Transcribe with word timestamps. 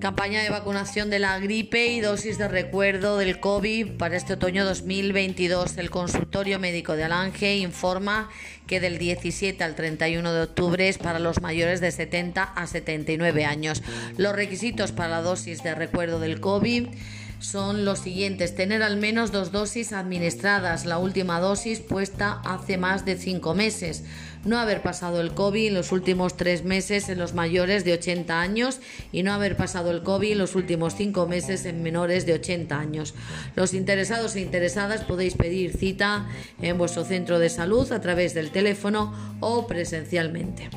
Campaña 0.00 0.42
de 0.42 0.48
vacunación 0.48 1.10
de 1.10 1.18
la 1.18 1.38
gripe 1.40 1.88
y 1.88 2.00
dosis 2.00 2.38
de 2.38 2.48
recuerdo 2.48 3.18
del 3.18 3.38
COVID 3.38 3.98
para 3.98 4.16
este 4.16 4.32
otoño 4.32 4.64
2022. 4.64 5.76
El 5.76 5.90
consultorio 5.90 6.58
médico 6.58 6.96
de 6.96 7.04
Alange 7.04 7.58
informa 7.58 8.30
que 8.66 8.80
del 8.80 8.96
17 8.96 9.62
al 9.62 9.74
31 9.74 10.32
de 10.32 10.40
octubre 10.40 10.88
es 10.88 10.96
para 10.96 11.18
los 11.18 11.42
mayores 11.42 11.82
de 11.82 11.90
70 11.90 12.42
a 12.42 12.66
79 12.66 13.44
años. 13.44 13.82
Los 14.16 14.34
requisitos 14.34 14.92
para 14.92 15.10
la 15.10 15.20
dosis 15.20 15.62
de 15.62 15.74
recuerdo 15.74 16.18
del 16.18 16.40
COVID 16.40 16.86
son 17.40 17.84
los 17.84 17.98
siguientes. 18.00 18.54
Tener 18.54 18.82
al 18.82 18.96
menos 18.96 19.32
dos 19.32 19.52
dosis 19.52 19.92
administradas, 19.92 20.86
la 20.86 20.98
última 20.98 21.40
dosis 21.40 21.80
puesta 21.80 22.40
hace 22.44 22.78
más 22.78 23.04
de 23.04 23.16
cinco 23.16 23.54
meses. 23.54 24.04
No 24.44 24.58
haber 24.58 24.82
pasado 24.82 25.20
el 25.20 25.34
COVID 25.34 25.68
en 25.68 25.74
los 25.74 25.92
últimos 25.92 26.36
tres 26.36 26.64
meses 26.64 27.08
en 27.08 27.18
los 27.18 27.34
mayores 27.34 27.84
de 27.84 27.92
80 27.92 28.40
años 28.40 28.80
y 29.12 29.22
no 29.22 29.32
haber 29.32 29.56
pasado 29.56 29.90
el 29.90 30.02
COVID 30.02 30.32
en 30.32 30.38
los 30.38 30.54
últimos 30.54 30.94
cinco 30.94 31.26
meses 31.26 31.66
en 31.66 31.82
menores 31.82 32.24
de 32.24 32.34
80 32.34 32.78
años. 32.78 33.14
Los 33.54 33.74
interesados 33.74 34.36
e 34.36 34.40
interesadas 34.40 35.04
podéis 35.04 35.34
pedir 35.34 35.76
cita 35.76 36.26
en 36.62 36.78
vuestro 36.78 37.04
centro 37.04 37.38
de 37.38 37.50
salud 37.50 37.90
a 37.92 38.00
través 38.00 38.32
del 38.32 38.50
teléfono 38.50 39.12
o 39.40 39.66
presencialmente. 39.66 40.70